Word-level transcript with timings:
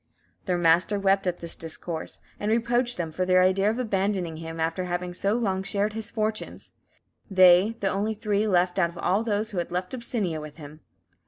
Their 0.45 0.57
master 0.57 0.97
wept 0.99 1.27
at 1.27 1.41
this 1.41 1.55
discourse, 1.55 2.17
and 2.39 2.49
reproached 2.49 2.97
them 2.97 3.11
for 3.11 3.23
their 3.23 3.43
idea 3.43 3.69
of 3.69 3.77
abandoning 3.77 4.37
him 4.37 4.59
after 4.59 4.85
having 4.85 5.13
so 5.13 5.35
long 5.35 5.61
shared 5.61 5.93
his 5.93 6.09
fortunes; 6.09 6.71
they, 7.29 7.75
the 7.81 7.87
only 7.89 8.15
three 8.15 8.47
left 8.47 8.79
out 8.79 8.89
of 8.89 8.97
all 8.97 9.21
those 9.21 9.51
who 9.51 9.59
had 9.59 9.69
left 9.71 9.93
Abyssinia 9.93 10.41
with 10.41 10.57
him. 10.57 10.79